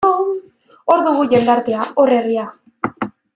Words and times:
Hor 0.93 1.03
dugu 1.07 1.25
jendartea, 1.33 1.85
hor 2.05 2.15
herria. 2.17 2.47